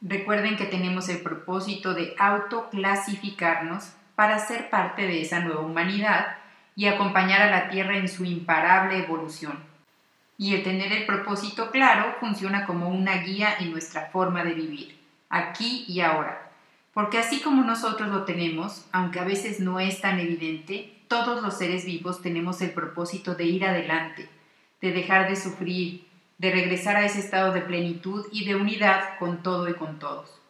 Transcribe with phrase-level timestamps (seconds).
[0.00, 6.36] Recuerden que tenemos el propósito de autoclasificarnos para ser parte de esa nueva humanidad
[6.76, 9.58] y acompañar a la Tierra en su imparable evolución.
[10.36, 14.96] Y el tener el propósito claro funciona como una guía en nuestra forma de vivir,
[15.28, 16.50] aquí y ahora.
[16.94, 21.58] Porque así como nosotros lo tenemos, aunque a veces no es tan evidente, todos los
[21.58, 24.28] seres vivos tenemos el propósito de ir adelante,
[24.80, 26.07] de dejar de sufrir,
[26.38, 30.40] de regresar a ese estado de plenitud y de unidad con todo y con todos.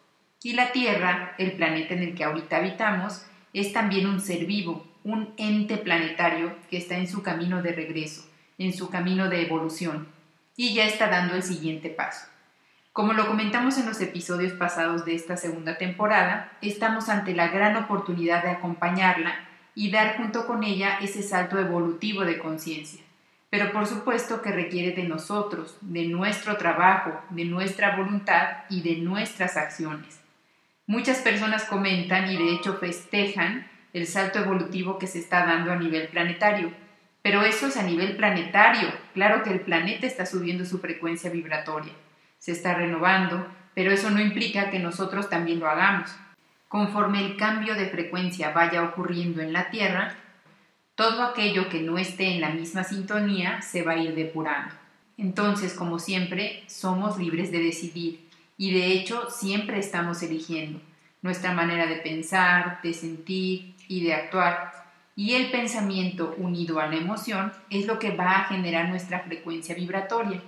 [0.43, 4.85] Y la Tierra, el planeta en el que ahorita habitamos, es también un ser vivo,
[5.03, 10.07] un ente planetario que está en su camino de regreso, en su camino de evolución,
[10.55, 12.27] y ya está dando el siguiente paso.
[12.93, 17.75] Como lo comentamos en los episodios pasados de esta segunda temporada, estamos ante la gran
[17.77, 23.01] oportunidad de acompañarla y dar junto con ella ese salto evolutivo de conciencia
[23.49, 28.97] pero por supuesto que requiere de nosotros, de nuestro trabajo, de nuestra voluntad y de
[28.97, 30.19] nuestras acciones.
[30.85, 35.75] Muchas personas comentan y de hecho festejan el salto evolutivo que se está dando a
[35.75, 36.71] nivel planetario,
[37.21, 38.89] pero eso es a nivel planetario.
[39.13, 41.93] Claro que el planeta está subiendo su frecuencia vibratoria,
[42.37, 46.15] se está renovando, pero eso no implica que nosotros también lo hagamos.
[46.67, 50.15] Conforme el cambio de frecuencia vaya ocurriendo en la Tierra,
[50.99, 54.75] todo aquello que no esté en la misma sintonía se va a ir depurando.
[55.17, 60.81] Entonces, como siempre, somos libres de decidir y de hecho siempre estamos eligiendo
[61.21, 64.73] nuestra manera de pensar, de sentir y de actuar.
[65.15, 69.75] Y el pensamiento unido a la emoción es lo que va a generar nuestra frecuencia
[69.75, 70.41] vibratoria.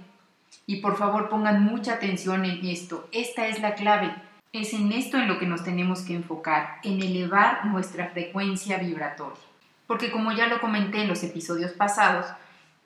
[0.68, 3.08] Y por favor pongan mucha atención en esto.
[3.14, 4.14] Esta es la clave.
[4.52, 9.51] Es en esto en lo que nos tenemos que enfocar, en elevar nuestra frecuencia vibratoria
[9.92, 12.26] porque como ya lo comenté en los episodios pasados,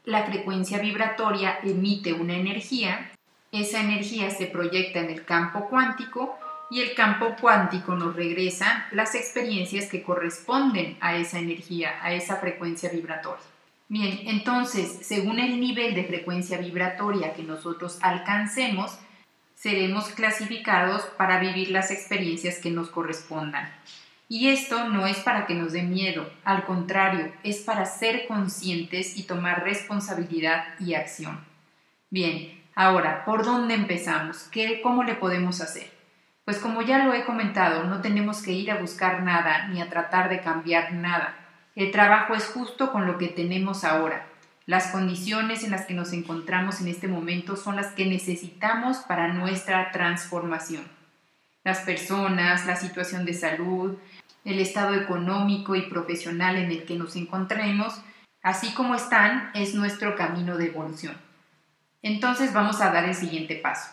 [0.05, 3.11] la frecuencia vibratoria emite una energía,
[3.51, 6.35] esa energía se proyecta en el campo cuántico
[6.71, 12.37] y el campo cuántico nos regresa las experiencias que corresponden a esa energía, a esa
[12.37, 13.45] frecuencia vibratoria.
[13.87, 18.97] Bien, entonces, según el nivel de frecuencia vibratoria que nosotros alcancemos,
[19.53, 23.71] seremos clasificados para vivir las experiencias que nos correspondan.
[24.27, 29.17] Y esto no es para que nos dé miedo, al contrario, es para ser conscientes
[29.17, 31.39] y tomar responsabilidad y acción.
[32.09, 34.47] Bien, ahora, ¿por dónde empezamos?
[34.51, 35.91] ¿Qué, ¿Cómo le podemos hacer?
[36.43, 39.89] Pues como ya lo he comentado, no tenemos que ir a buscar nada ni a
[39.89, 41.35] tratar de cambiar nada.
[41.75, 44.27] El trabajo es justo con lo que tenemos ahora.
[44.65, 49.33] Las condiciones en las que nos encontramos en este momento son las que necesitamos para
[49.33, 50.83] nuestra transformación.
[51.63, 53.97] Las personas, la situación de salud,
[54.45, 57.99] el estado económico y profesional en el que nos encontremos,
[58.41, 61.17] así como están, es nuestro camino de evolución.
[62.03, 63.89] Entonces vamos a dar el siguiente paso.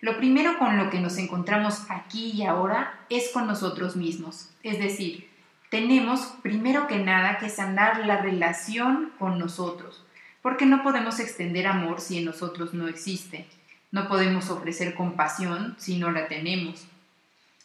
[0.00, 4.78] Lo primero con lo que nos encontramos aquí y ahora es con nosotros mismos, es
[4.78, 5.28] decir,
[5.70, 10.04] tenemos primero que nada que sanar la relación con nosotros,
[10.40, 13.46] porque no podemos extender amor si en nosotros no existe,
[13.90, 16.86] no podemos ofrecer compasión si no la tenemos,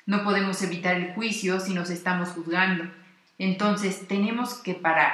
[0.06, 2.86] no podemos evitar el juicio si nos estamos juzgando.
[3.38, 5.14] Entonces tenemos que parar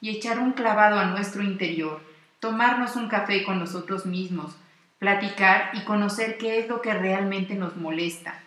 [0.00, 2.00] y echar un clavado a nuestro interior,
[2.40, 4.56] tomarnos un café con nosotros mismos,
[4.98, 8.40] platicar y conocer qué es lo que realmente nos molesta,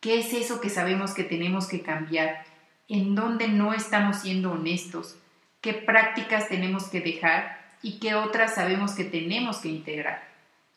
[0.00, 2.44] qué es eso que sabemos que tenemos que cambiar,
[2.88, 5.16] en dónde no estamos siendo honestos,
[5.60, 10.26] qué prácticas tenemos que dejar y qué otras sabemos que tenemos que integrar.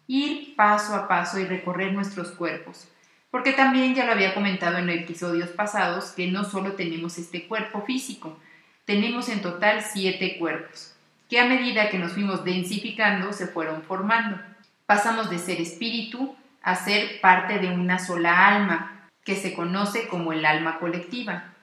[0.07, 2.87] Ir paso a paso y recorrer nuestros cuerpos
[3.31, 7.81] porque también ya lo había comentado en episodios pasados que no solo tenemos este cuerpo
[7.81, 8.37] físico,
[8.85, 10.93] tenemos en total siete cuerpos,
[11.29, 14.37] que a medida que nos fuimos densificando se fueron formando.
[14.85, 20.33] Pasamos de ser espíritu a ser parte de una sola alma, que se conoce como
[20.33, 21.53] el alma colectiva.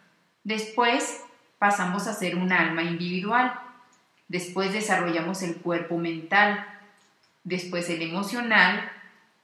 [0.44, 1.22] Después
[1.58, 3.52] pasamos a ser una alma individual.
[4.28, 6.64] Después desarrollamos el cuerpo mental,
[7.44, 8.90] después el emocional,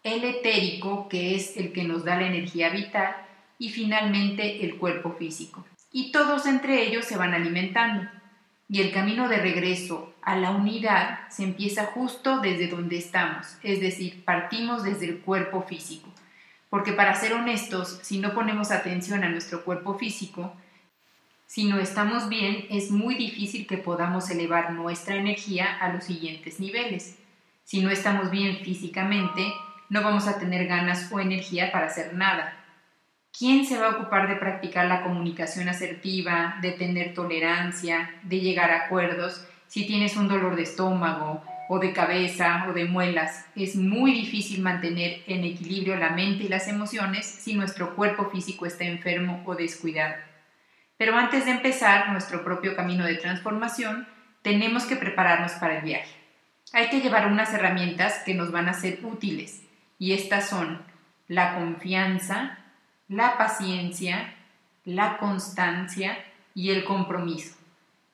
[0.05, 3.17] el etérico, que es el que nos da la energía vital,
[3.59, 5.65] y finalmente el cuerpo físico.
[5.91, 8.09] Y todos entre ellos se van alimentando.
[8.69, 13.81] Y el camino de regreso a la unidad se empieza justo desde donde estamos, es
[13.81, 16.11] decir, partimos desde el cuerpo físico.
[16.71, 20.53] porque para ser honestos, si no ponemos atención a nuestro cuerpo físico,
[21.47, 26.59] si no estamos bien, es muy difícil que podamos elevar nuestra energía a los siguientes
[26.59, 27.17] niveles.
[27.63, 29.55] Si no estamos bien físicamente,
[29.95, 32.53] no vamos a tener ganas o energía para hacer nada.
[33.31, 38.73] ¿Quién se va a ocupar de practicar la comunicación asertiva, de tener tolerancia, de llegar
[38.73, 43.47] a acuerdos si tienes un dolor de estómago o de cabeza o de muelas?
[43.55, 48.67] Es muy difícil mantener en equilibrio la mente y las emociones si nuestro cuerpo físico
[48.67, 50.17] está enfermo o descuidado.
[50.97, 54.09] Pero antes de empezar nuestro propio camino de transformación,
[54.43, 56.11] tenemos que prepararnos para el viaje.
[56.73, 59.64] Hay que llevar unas herramientas que nos van a ser útiles
[59.99, 60.83] y estas son
[61.29, 62.59] la confianza,
[63.09, 64.35] la paciencia,
[64.85, 66.19] la constancia
[66.55, 67.57] y el compromiso.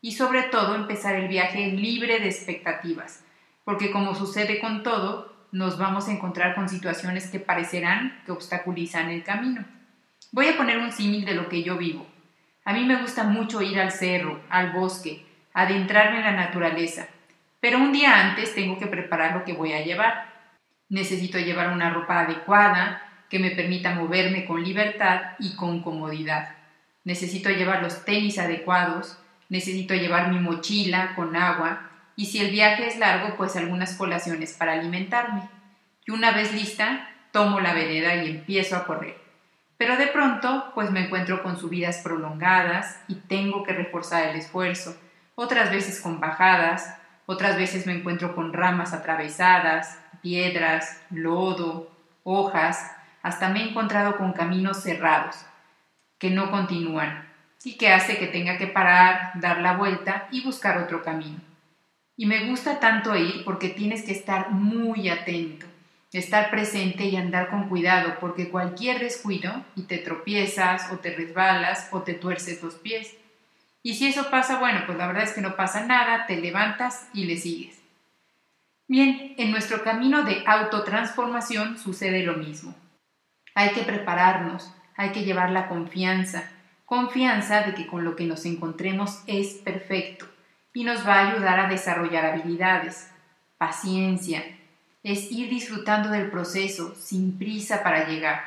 [0.00, 3.24] Y sobre todo empezar el viaje libre de expectativas,
[3.64, 9.10] porque como sucede con todo, nos vamos a encontrar con situaciones que parecerán que obstaculizan
[9.10, 9.64] el camino.
[10.32, 12.06] Voy a poner un símil de lo que yo vivo.
[12.64, 17.08] A mí me gusta mucho ir al cerro, al bosque, adentrarme en la naturaleza,
[17.60, 20.29] pero un día antes tengo que preparar lo que voy a llevar.
[20.90, 26.56] Necesito llevar una ropa adecuada que me permita moverme con libertad y con comodidad.
[27.04, 32.86] Necesito llevar los tenis adecuados, necesito llevar mi mochila con agua y si el viaje
[32.86, 35.48] es largo, pues algunas colaciones para alimentarme.
[36.06, 39.16] Y una vez lista, tomo la vereda y empiezo a correr.
[39.78, 44.94] Pero de pronto, pues me encuentro con subidas prolongadas y tengo que reforzar el esfuerzo,
[45.34, 51.90] otras veces con bajadas, otras veces me encuentro con ramas atravesadas, piedras, lodo,
[52.24, 55.36] hojas, hasta me he encontrado con caminos cerrados
[56.18, 57.28] que no continúan
[57.64, 61.40] y que hace que tenga que parar, dar la vuelta y buscar otro camino.
[62.16, 65.66] Y me gusta tanto ir porque tienes que estar muy atento
[66.18, 71.88] estar presente y andar con cuidado, porque cualquier descuido y te tropiezas o te resbalas
[71.92, 73.14] o te tuerces los pies.
[73.82, 77.08] Y si eso pasa, bueno, pues la verdad es que no pasa nada, te levantas
[77.14, 77.79] y le sigues.
[78.90, 82.74] Bien, en nuestro camino de autotransformación sucede lo mismo.
[83.54, 86.50] Hay que prepararnos, hay que llevar la confianza,
[86.86, 90.26] confianza de que con lo que nos encontremos es perfecto
[90.74, 93.08] y nos va a ayudar a desarrollar habilidades,
[93.58, 94.42] paciencia,
[95.04, 98.42] es ir disfrutando del proceso sin prisa para llegar.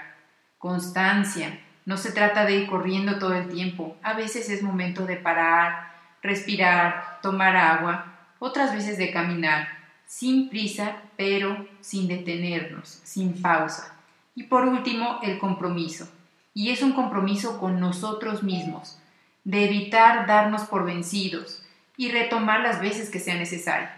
[0.58, 1.58] Constancia.
[1.86, 3.96] No se trata de ir corriendo todo el tiempo.
[4.04, 9.83] A veces es momento de parar, respirar, tomar agua, otras veces de caminar,
[10.16, 13.96] sin prisa, pero sin detenernos, sin pausa.
[14.36, 16.08] Y por último, el compromiso.
[16.54, 19.00] Y es un compromiso con nosotros mismos,
[19.44, 21.64] de evitar darnos por vencidos
[21.98, 23.90] y retomar las veces que sea necesario.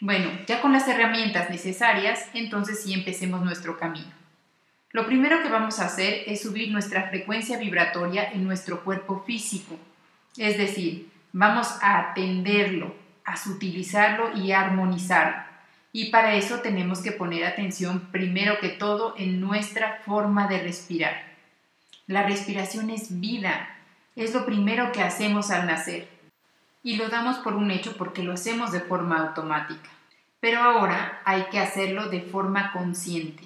[0.00, 4.10] Bueno, ya con las herramientas necesarias, entonces sí empecemos nuestro camino.
[4.90, 9.78] Lo primero que vamos a hacer es subir nuestra frecuencia vibratoria en nuestro cuerpo físico.
[10.36, 15.51] Es decir, vamos a atenderlo, a sutilizarlo y a armonizarlo.
[15.92, 21.32] Y para eso tenemos que poner atención primero que todo en nuestra forma de respirar.
[22.06, 23.76] La respiración es vida,
[24.16, 26.08] es lo primero que hacemos al nacer
[26.82, 29.90] y lo damos por un hecho porque lo hacemos de forma automática.
[30.40, 33.44] Pero ahora hay que hacerlo de forma consciente.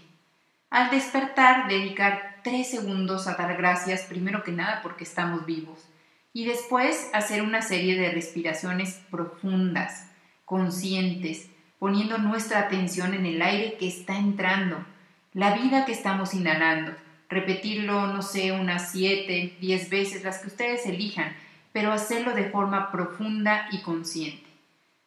[0.70, 5.86] Al despertar, dedicar tres segundos a dar gracias primero que nada porque estamos vivos
[6.32, 10.10] y después hacer una serie de respiraciones profundas,
[10.44, 11.48] conscientes,
[11.86, 14.84] poniendo nuestra atención en el aire que está entrando,
[15.32, 16.90] la vida que estamos inhalando.
[17.28, 21.36] Repetirlo, no sé, unas siete, diez veces, las que ustedes elijan,
[21.72, 24.48] pero hacerlo de forma profunda y consciente.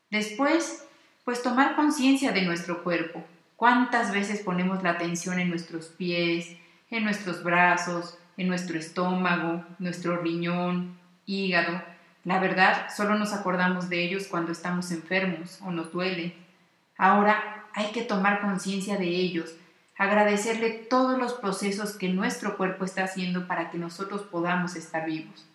[0.10, 0.86] Después,
[1.26, 3.26] pues tomar conciencia de nuestro cuerpo.
[3.58, 6.56] ¿Cuántas veces ponemos la atención en nuestros pies,
[6.92, 11.84] en nuestros brazos, en nuestro estómago, nuestro riñón, hígado?
[12.24, 16.48] La verdad, solo nos acordamos de ellos cuando estamos enfermos o nos duele.
[17.00, 19.56] Ahora hay que tomar conciencia de ellos,
[19.98, 25.46] agradecerle todos los procesos que nuestro cuerpo está haciendo para que nosotros podamos estar vivos.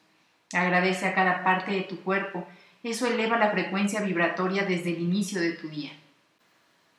[0.55, 2.47] Agradece a cada parte de tu cuerpo.
[2.83, 5.93] Eso eleva la frecuencia vibratoria desde el inicio de tu día.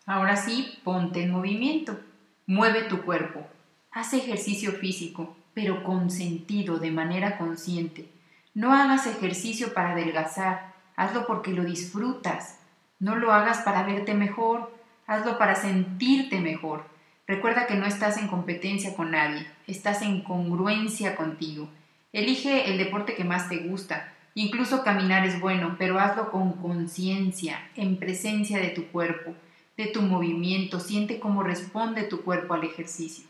[0.05, 1.99] Ahora sí, ponte en movimiento.
[2.45, 3.47] Mueve tu cuerpo.
[3.91, 8.11] Haz ejercicio físico, pero con sentido, de manera consciente.
[8.53, 10.75] No hagas ejercicio para adelgazar.
[10.95, 12.59] Hazlo porque lo disfrutas.
[12.99, 14.73] No lo hagas para verte mejor.
[15.07, 16.85] Hazlo para sentirte mejor.
[17.27, 19.47] Recuerda que no estás en competencia con nadie.
[19.67, 21.69] Estás en congruencia contigo
[22.15, 24.13] Elige el deporte que más te gusta.
[24.35, 29.33] Incluso caminar es bueno, pero hazlo con conciencia, en presencia de tu cuerpo,
[29.75, 30.79] de tu movimiento.
[30.79, 33.25] Siente cómo responde tu cuerpo al ejercicio.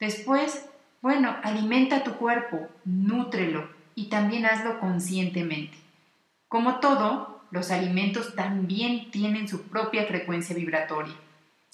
[0.00, 0.64] Después,
[1.02, 5.76] bueno, alimenta tu cuerpo, nútrelo y también hazlo conscientemente.
[6.48, 11.14] Como todo, los alimentos también tienen su propia frecuencia vibratoria.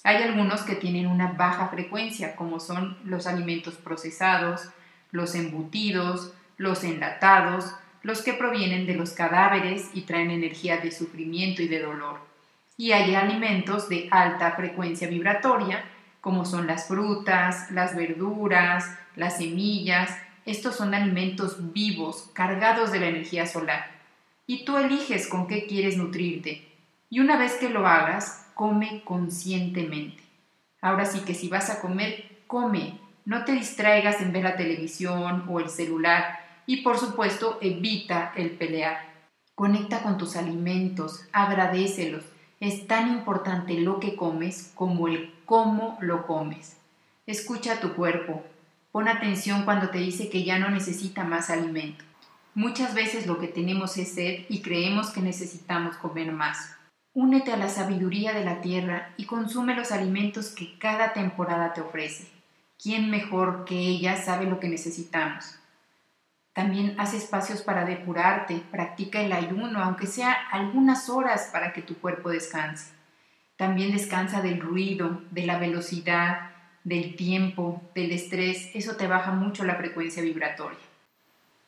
[0.03, 4.69] Hay algunos que tienen una baja frecuencia, como son los alimentos procesados,
[5.11, 11.63] los embutidos, los enlatados, los que provienen de los cadáveres y traen energía de sufrimiento
[11.63, 12.19] y de dolor.
[12.77, 15.83] Y hay alimentos de alta frecuencia vibratoria,
[16.21, 20.15] como son las frutas, las verduras, las semillas.
[20.45, 23.94] Estos son alimentos vivos, cargados de la energía solar.
[24.47, 26.67] Y tú eliges con qué quieres nutrirte.
[27.09, 30.23] Y una vez que lo hagas, come conscientemente.
[30.81, 32.99] Ahora sí que si vas a comer, come.
[33.25, 36.39] No te distraigas en ver la televisión o el celular.
[36.67, 39.13] Y por supuesto, evita el pelear.
[39.55, 42.23] Conecta con tus alimentos, agradecelos
[42.59, 46.77] es tan importante lo que comes como el cómo lo comes.
[47.27, 48.43] Escucha tu cuerpo.
[48.91, 52.05] Pon atención cuando te dice que ya no necesita más alimento.
[52.55, 56.73] Muchas veces lo que tenemos es sed y creemos que necesitamos comer más.
[57.13, 61.81] Únete a la sabiduría de la tierra y consume los alimentos que cada temporada te
[61.81, 62.29] ofrece.
[62.81, 65.59] ¿Quién mejor que ella sabe lo que necesitamos?
[66.53, 71.95] También haz espacios para depurarte, practica el ayuno, aunque sea algunas horas para que tu
[71.97, 72.93] cuerpo descanse.
[73.57, 76.51] También descansa del ruido, de la velocidad,
[76.85, 80.79] del tiempo, del estrés, eso te baja mucho la frecuencia vibratoria.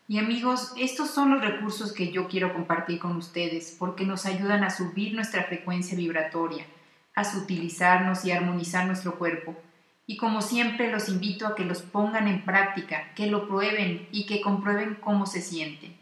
[0.08, 4.64] Y amigos, estos son los recursos que yo quiero compartir con ustedes porque nos ayudan
[4.64, 6.66] a subir nuestra frecuencia vibratoria,
[7.14, 9.56] a sutilizarnos y armonizar nuestro cuerpo
[10.10, 14.26] y como siempre los invito a que los pongan en práctica, que lo prueben y
[14.26, 15.98] que comprueben cómo se sienten.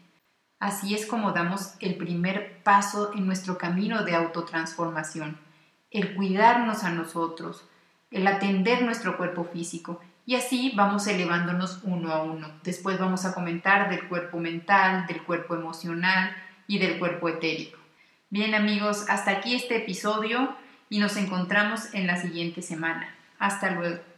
[0.60, 5.38] Así es como damos el primer paso en nuestro camino de autotransformación,
[5.90, 7.68] el cuidarnos a nosotros,
[8.12, 12.50] el atender nuestro cuerpo físico y así vamos elevándonos uno a uno.
[12.64, 17.78] Después vamos a comentar del cuerpo mental, del cuerpo emocional y del cuerpo etérico.
[18.28, 20.56] Bien amigos, hasta aquí este episodio
[20.90, 23.14] y nos encontramos en la siguiente semana.
[23.38, 24.15] Hasta luego.